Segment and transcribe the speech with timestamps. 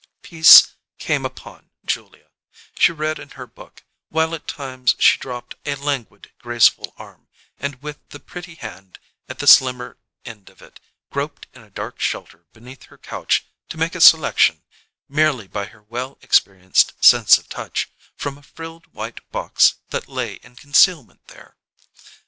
[0.23, 2.29] Peace came upon Julia:
[2.73, 7.27] she read in her book, while at times she dropped a languid, graceful arm,
[7.59, 8.97] and, with the pretty hand
[9.29, 10.79] at the slimmer end of it,
[11.11, 14.63] groped in a dark shelter beneath her couch to make a selection,
[15.07, 20.37] merely by her well experienced sense of touch, from a frilled white box that lay
[20.41, 21.57] in concealment there.